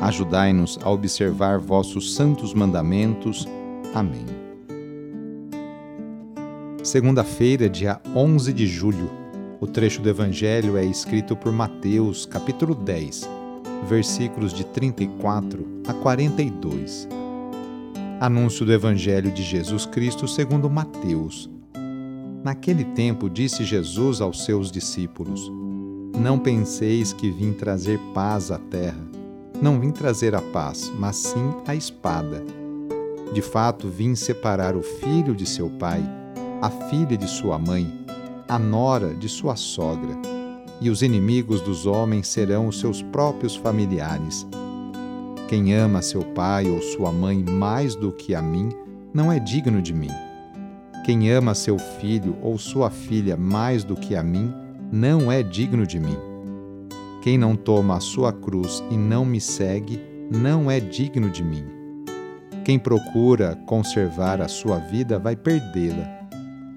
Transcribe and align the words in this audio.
Ajudai-nos 0.00 0.78
a 0.82 0.90
observar 0.90 1.58
vossos 1.58 2.14
santos 2.14 2.52
mandamentos. 2.52 3.48
Amém. 3.94 4.26
Segunda-feira, 6.82 7.68
dia 7.68 8.00
11 8.14 8.52
de 8.52 8.66
julho. 8.66 9.10
O 9.58 9.66
trecho 9.66 10.02
do 10.02 10.08
Evangelho 10.08 10.76
é 10.76 10.84
escrito 10.84 11.34
por 11.34 11.50
Mateus, 11.50 12.26
capítulo 12.26 12.74
10, 12.74 13.28
versículos 13.88 14.52
de 14.52 14.64
34 14.64 15.66
a 15.88 15.94
42. 15.94 17.08
Anúncio 18.20 18.66
do 18.66 18.72
Evangelho 18.72 19.32
de 19.32 19.42
Jesus 19.42 19.86
Cristo 19.86 20.28
segundo 20.28 20.68
Mateus. 20.68 21.50
Naquele 22.44 22.84
tempo 22.84 23.30
disse 23.30 23.64
Jesus 23.64 24.20
aos 24.20 24.44
seus 24.44 24.70
discípulos: 24.70 25.50
Não 26.16 26.38
penseis 26.38 27.12
que 27.12 27.30
vim 27.30 27.52
trazer 27.52 27.98
paz 28.14 28.50
à 28.50 28.58
terra. 28.58 29.15
Não 29.60 29.80
vim 29.80 29.90
trazer 29.90 30.34
a 30.34 30.42
paz, 30.42 30.92
mas 30.98 31.16
sim 31.16 31.54
a 31.66 31.74
espada. 31.74 32.44
De 33.32 33.40
fato, 33.40 33.88
vim 33.88 34.14
separar 34.14 34.76
o 34.76 34.82
filho 34.82 35.34
de 35.34 35.46
seu 35.46 35.70
pai, 35.70 36.02
a 36.60 36.70
filha 36.70 37.16
de 37.16 37.26
sua 37.26 37.58
mãe, 37.58 37.90
a 38.48 38.58
nora 38.58 39.14
de 39.14 39.28
sua 39.28 39.56
sogra, 39.56 40.14
e 40.80 40.90
os 40.90 41.02
inimigos 41.02 41.60
dos 41.62 41.86
homens 41.86 42.28
serão 42.28 42.68
os 42.68 42.78
seus 42.78 43.02
próprios 43.02 43.56
familiares. 43.56 44.46
Quem 45.48 45.74
ama 45.74 46.02
seu 46.02 46.22
pai 46.22 46.68
ou 46.68 46.82
sua 46.82 47.10
mãe 47.10 47.42
mais 47.42 47.94
do 47.94 48.12
que 48.12 48.34
a 48.34 48.42
mim, 48.42 48.68
não 49.12 49.32
é 49.32 49.38
digno 49.38 49.80
de 49.80 49.94
mim. 49.94 50.10
Quem 51.04 51.30
ama 51.30 51.54
seu 51.54 51.78
filho 51.78 52.36
ou 52.42 52.58
sua 52.58 52.90
filha 52.90 53.36
mais 53.36 53.84
do 53.84 53.94
que 53.94 54.14
a 54.14 54.22
mim, 54.22 54.52
não 54.92 55.32
é 55.32 55.42
digno 55.42 55.86
de 55.86 55.98
mim. 55.98 56.16
Quem 57.26 57.36
não 57.36 57.56
toma 57.56 57.96
a 57.96 57.98
sua 57.98 58.32
cruz 58.32 58.84
e 58.88 58.96
não 58.96 59.24
me 59.24 59.40
segue, 59.40 60.00
não 60.30 60.70
é 60.70 60.78
digno 60.78 61.28
de 61.28 61.42
mim. 61.42 61.64
Quem 62.64 62.78
procura 62.78 63.56
conservar 63.66 64.40
a 64.40 64.46
sua 64.46 64.78
vida 64.78 65.18
vai 65.18 65.34
perdê-la, 65.34 66.28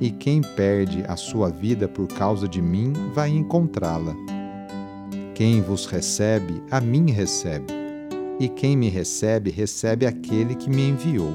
e 0.01 0.09
quem 0.09 0.41
perde 0.41 1.03
a 1.07 1.15
sua 1.15 1.51
vida 1.51 1.87
por 1.87 2.07
causa 2.07 2.47
de 2.47 2.63
mim 2.63 2.93
vai 3.13 3.29
encontrá-la. 3.29 4.15
Quem 5.35 5.61
vos 5.61 5.85
recebe, 5.85 6.63
a 6.71 6.81
mim 6.81 7.11
recebe, 7.11 7.71
e 8.39 8.49
quem 8.49 8.75
me 8.75 8.89
recebe, 8.89 9.51
recebe 9.51 10.07
aquele 10.07 10.55
que 10.55 10.67
me 10.67 10.89
enviou. 10.89 11.31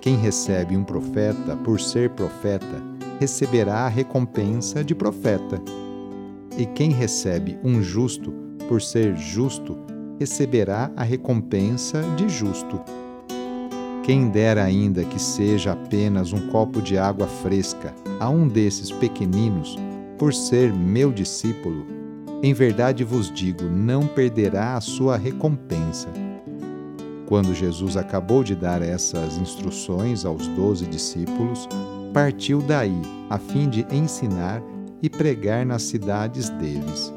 Quem 0.00 0.16
recebe 0.16 0.76
um 0.76 0.82
profeta 0.82 1.56
por 1.58 1.80
ser 1.80 2.10
profeta, 2.10 2.82
receberá 3.20 3.82
a 3.82 3.88
recompensa 3.88 4.82
de 4.82 4.96
profeta. 4.96 5.62
E 6.60 6.66
quem 6.66 6.90
recebe 6.90 7.58
um 7.64 7.80
justo 7.80 8.30
por 8.68 8.82
ser 8.82 9.16
justo, 9.16 9.78
receberá 10.18 10.92
a 10.94 11.02
recompensa 11.02 12.02
de 12.18 12.28
justo. 12.28 12.78
Quem 14.02 14.28
dera 14.28 14.62
ainda 14.62 15.02
que 15.02 15.18
seja 15.18 15.72
apenas 15.72 16.34
um 16.34 16.48
copo 16.48 16.82
de 16.82 16.98
água 16.98 17.26
fresca 17.26 17.94
a 18.20 18.28
um 18.28 18.46
desses 18.46 18.92
pequeninos, 18.92 19.74
por 20.18 20.34
ser 20.34 20.70
meu 20.70 21.10
discípulo, 21.10 21.86
em 22.42 22.52
verdade 22.52 23.04
vos 23.04 23.32
digo, 23.32 23.64
não 23.64 24.06
perderá 24.06 24.76
a 24.76 24.82
sua 24.82 25.16
recompensa. 25.16 26.08
Quando 27.24 27.54
Jesus 27.54 27.96
acabou 27.96 28.44
de 28.44 28.54
dar 28.54 28.82
essas 28.82 29.38
instruções 29.38 30.26
aos 30.26 30.46
doze 30.48 30.84
discípulos, 30.84 31.66
partiu 32.12 32.60
daí, 32.60 33.00
a 33.30 33.38
fim 33.38 33.66
de 33.66 33.86
ensinar 33.90 34.62
e 35.02 35.08
pregar 35.08 35.64
nas 35.64 35.82
cidades 35.82 36.48
deles. 36.50 37.12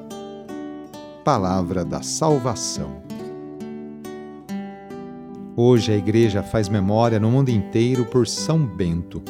Palavra 1.24 1.84
da 1.84 2.02
Salvação. 2.02 3.02
Hoje 5.56 5.92
a 5.92 5.98
Igreja 5.98 6.42
faz 6.42 6.68
memória 6.68 7.20
no 7.20 7.30
mundo 7.30 7.50
inteiro 7.50 8.06
por 8.06 8.28
São 8.28 8.66
Bento. 8.66 9.22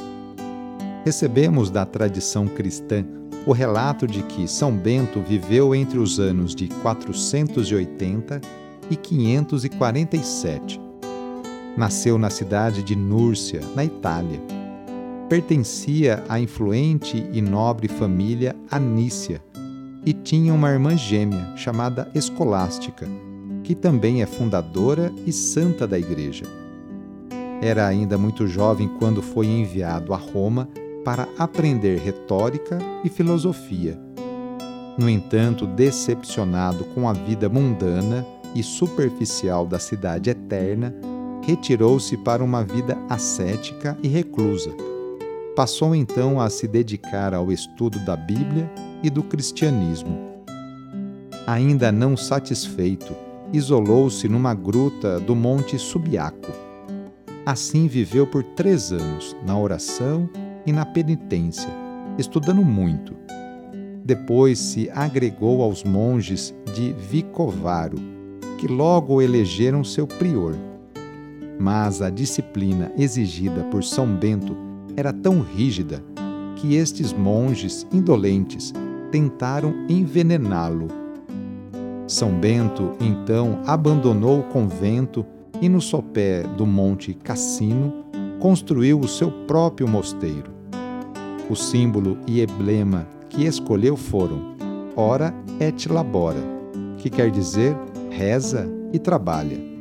Recebemos 1.03 1.69
da 1.69 1.85
tradição 1.85 2.47
cristã 2.47 3.05
o 3.45 3.51
relato 3.51 4.07
de 4.07 4.23
que 4.23 4.47
São 4.47 4.71
Bento 4.71 5.19
viveu 5.19 5.75
entre 5.75 5.99
os 5.99 6.19
anos 6.19 6.55
de 6.55 6.69
480 6.81 8.39
e 8.89 8.95
547. 8.95 10.79
Nasceu 11.75 12.17
na 12.17 12.29
cidade 12.29 12.81
de 12.83 12.95
Núrcia, 12.95 13.59
na 13.75 13.83
Itália 13.83 14.62
pertencia 15.33 16.23
à 16.29 16.39
influente 16.39 17.27
e 17.33 17.41
nobre 17.41 17.87
família 17.87 18.55
Anícia 18.69 19.41
e 20.05 20.13
tinha 20.13 20.53
uma 20.53 20.69
irmã 20.69 20.95
gêmea 20.95 21.57
chamada 21.57 22.07
Escolástica, 22.13 23.07
que 23.63 23.73
também 23.73 24.21
é 24.21 24.27
fundadora 24.27 25.11
e 25.25 25.31
santa 25.31 25.87
da 25.87 25.97
Igreja. 25.97 26.45
Era 27.63 27.87
ainda 27.87 28.15
muito 28.15 28.45
jovem 28.45 28.87
quando 28.99 29.23
foi 29.23 29.47
enviado 29.47 30.13
a 30.13 30.17
Roma 30.17 30.69
para 31.03 31.27
aprender 31.35 31.97
retórica 31.97 32.77
e 33.03 33.09
filosofia. 33.09 33.99
No 34.99 35.09
entanto, 35.09 35.65
decepcionado 35.65 36.83
com 36.93 37.09
a 37.09 37.13
vida 37.13 37.49
mundana 37.49 38.23
e 38.53 38.61
superficial 38.61 39.65
da 39.65 39.79
cidade 39.79 40.29
eterna, 40.29 40.93
retirou-se 41.41 42.15
para 42.17 42.43
uma 42.43 42.63
vida 42.63 42.95
ascética 43.09 43.97
e 44.03 44.07
reclusa 44.07 44.92
Passou 45.55 45.93
então 45.93 46.41
a 46.41 46.49
se 46.49 46.67
dedicar 46.67 47.31
ao 47.31 47.51
estudo 47.51 47.99
da 47.99 48.15
Bíblia 48.15 48.67
e 49.03 49.09
do 49.09 49.21
cristianismo. 49.21 50.17
Ainda 51.45 51.91
não 51.91 52.17
satisfeito, 52.17 53.15
isolou-se 53.51 54.27
numa 54.27 54.55
gruta 54.55 55.19
do 55.19 55.35
Monte 55.35 55.77
Subiaco. 55.77 56.51
Assim 57.45 57.87
viveu 57.87 58.25
por 58.25 58.41
três 58.43 58.91
anos, 58.91 59.35
na 59.45 59.55
oração 59.55 60.27
e 60.65 60.71
na 60.71 60.87
penitência, 60.87 61.69
estudando 62.17 62.63
muito. 62.63 63.13
Depois 64.03 64.57
se 64.57 64.89
agregou 64.89 65.61
aos 65.61 65.83
monges 65.83 66.51
de 66.73 66.93
Vicovaro, 66.93 67.97
que 68.57 68.67
logo 68.67 69.21
elegeram 69.21 69.83
seu 69.83 70.07
prior. 70.07 70.55
Mas 71.59 72.01
a 72.01 72.09
disciplina 72.09 72.91
exigida 72.97 73.63
por 73.65 73.83
São 73.83 74.07
Bento 74.07 74.72
era 74.95 75.11
tão 75.11 75.41
rígida 75.41 76.03
que 76.55 76.75
estes 76.75 77.11
monges 77.11 77.85
indolentes 77.91 78.73
tentaram 79.11 79.73
envenená-lo. 79.89 80.87
São 82.07 82.31
Bento 82.31 82.93
então 82.99 83.59
abandonou 83.65 84.39
o 84.39 84.43
convento 84.43 85.25
e, 85.61 85.69
no 85.69 85.81
sopé 85.81 86.43
do 86.43 86.65
Monte 86.65 87.13
Cassino, 87.13 88.05
construiu 88.39 88.99
o 88.99 89.07
seu 89.07 89.31
próprio 89.45 89.87
mosteiro. 89.87 90.51
O 91.49 91.55
símbolo 91.55 92.17
e 92.27 92.41
emblema 92.41 93.07
que 93.29 93.45
escolheu 93.45 93.95
foram 93.95 94.53
Ora 94.95 95.33
et 95.59 95.87
labora, 95.89 96.43
que 96.97 97.09
quer 97.09 97.31
dizer 97.31 97.75
reza 98.09 98.69
e 98.91 98.99
trabalha 98.99 99.72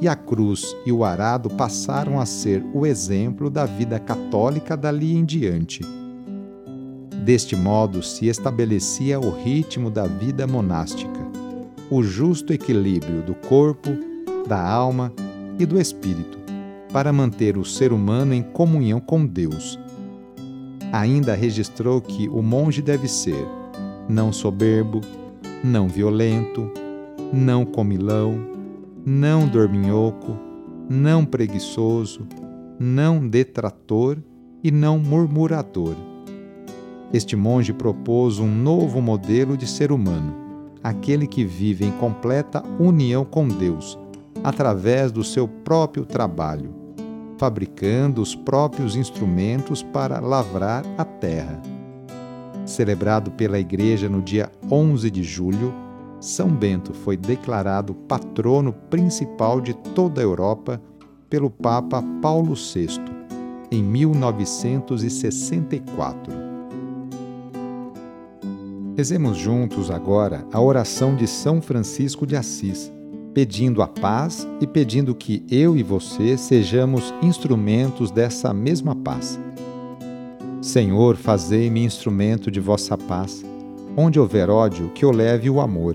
e 0.00 0.08
a 0.08 0.16
cruz 0.16 0.76
e 0.84 0.92
o 0.92 1.04
arado 1.04 1.48
passaram 1.50 2.20
a 2.20 2.26
ser 2.26 2.64
o 2.72 2.84
exemplo 2.84 3.48
da 3.48 3.64
vida 3.64 3.98
católica 3.98 4.76
dali 4.76 5.16
em 5.16 5.24
diante. 5.24 5.82
Deste 7.24 7.56
modo 7.56 8.02
se 8.02 8.26
estabelecia 8.26 9.18
o 9.18 9.30
ritmo 9.30 9.90
da 9.90 10.06
vida 10.06 10.46
monástica, 10.46 11.20
o 11.90 12.02
justo 12.02 12.52
equilíbrio 12.52 13.22
do 13.22 13.34
corpo, 13.34 13.90
da 14.46 14.60
alma 14.60 15.12
e 15.58 15.64
do 15.64 15.80
espírito, 15.80 16.38
para 16.92 17.12
manter 17.12 17.56
o 17.56 17.64
ser 17.64 17.92
humano 17.92 18.34
em 18.34 18.42
comunhão 18.42 19.00
com 19.00 19.24
Deus. 19.24 19.78
Ainda 20.92 21.34
registrou 21.34 22.00
que 22.00 22.28
o 22.28 22.42
monge 22.42 22.82
deve 22.82 23.08
ser 23.08 23.46
não 24.08 24.32
soberbo, 24.32 25.00
não 25.62 25.88
violento, 25.88 26.70
não 27.32 27.64
comilão, 27.64 28.53
não 29.06 29.46
dorminhoco, 29.46 30.34
não 30.88 31.26
preguiçoso, 31.26 32.26
não 32.78 33.28
detrator 33.28 34.16
e 34.62 34.70
não 34.70 34.98
murmurador. 34.98 35.94
Este 37.12 37.36
monge 37.36 37.72
propôs 37.72 38.38
um 38.38 38.48
novo 38.48 39.02
modelo 39.02 39.58
de 39.58 39.66
ser 39.66 39.92
humano, 39.92 40.34
aquele 40.82 41.26
que 41.26 41.44
vive 41.44 41.84
em 41.84 41.92
completa 41.92 42.62
união 42.78 43.24
com 43.26 43.46
Deus, 43.46 43.98
através 44.42 45.12
do 45.12 45.22
seu 45.22 45.46
próprio 45.46 46.06
trabalho, 46.06 46.74
fabricando 47.36 48.22
os 48.22 48.34
próprios 48.34 48.96
instrumentos 48.96 49.82
para 49.82 50.18
lavrar 50.18 50.82
a 50.96 51.04
terra. 51.04 51.60
Celebrado 52.64 53.30
pela 53.32 53.58
Igreja 53.58 54.08
no 54.08 54.22
dia 54.22 54.50
11 54.70 55.10
de 55.10 55.22
julho, 55.22 55.83
São 56.24 56.48
Bento 56.48 56.92
foi 56.94 57.18
declarado 57.18 57.92
patrono 57.92 58.72
principal 58.72 59.60
de 59.60 59.74
toda 59.74 60.22
a 60.22 60.24
Europa 60.24 60.80
pelo 61.28 61.50
Papa 61.50 62.02
Paulo 62.22 62.54
VI 62.54 62.98
em 63.70 63.82
1964. 63.82 66.32
Rezemos 68.96 69.36
juntos 69.36 69.90
agora 69.90 70.46
a 70.50 70.62
oração 70.62 71.14
de 71.14 71.26
São 71.26 71.60
Francisco 71.60 72.26
de 72.26 72.36
Assis, 72.36 72.90
pedindo 73.34 73.82
a 73.82 73.86
paz 73.86 74.48
e 74.62 74.66
pedindo 74.66 75.14
que 75.14 75.44
eu 75.50 75.76
e 75.76 75.82
você 75.82 76.38
sejamos 76.38 77.12
instrumentos 77.20 78.10
dessa 78.10 78.54
mesma 78.54 78.96
paz. 78.96 79.38
Senhor, 80.62 81.16
fazei-me 81.16 81.84
instrumento 81.84 82.50
de 82.50 82.60
vossa 82.60 82.96
paz. 82.96 83.44
Onde 83.94 84.18
houver 84.18 84.48
ódio, 84.48 84.88
que 84.94 85.04
eu 85.04 85.10
leve 85.10 85.50
o 85.50 85.60
amor. 85.60 85.94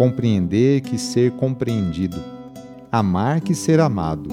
compreender 0.00 0.80
que 0.80 0.96
ser 0.96 1.32
compreendido, 1.32 2.16
amar 2.90 3.42
que 3.42 3.54
ser 3.54 3.80
amado, 3.80 4.30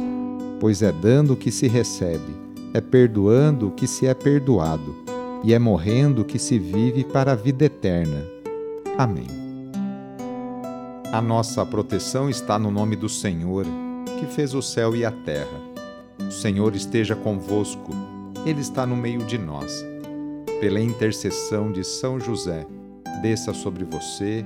pois 0.61 0.81
é 0.81 0.93
dando 0.93 1.35
que 1.35 1.51
se 1.51 1.67
recebe, 1.67 2.33
é 2.73 2.79
perdoando 2.79 3.71
que 3.71 3.85
se 3.85 4.07
é 4.07 4.13
perdoado 4.13 4.95
e 5.43 5.53
é 5.53 5.59
morrendo 5.59 6.23
que 6.23 6.39
se 6.39 6.57
vive 6.57 7.03
para 7.03 7.33
a 7.33 7.35
vida 7.35 7.65
eterna. 7.65 8.25
Amém. 8.97 9.27
A 11.11 11.21
nossa 11.21 11.65
proteção 11.65 12.29
está 12.29 12.57
no 12.57 12.71
nome 12.71 12.95
do 12.95 13.09
Senhor, 13.09 13.65
que 14.21 14.25
fez 14.25 14.53
o 14.53 14.61
céu 14.61 14.95
e 14.95 15.03
a 15.03 15.11
terra. 15.11 15.61
O 16.17 16.31
Senhor 16.31 16.77
esteja 16.77 17.13
convosco, 17.13 17.91
Ele 18.45 18.61
está 18.61 18.85
no 18.85 18.95
meio 18.95 19.25
de 19.25 19.37
nós. 19.37 19.85
Pela 20.61 20.79
intercessão 20.79 21.73
de 21.73 21.83
São 21.83 22.21
José, 22.21 22.65
desça 23.21 23.53
sobre 23.53 23.83
você, 23.83 24.45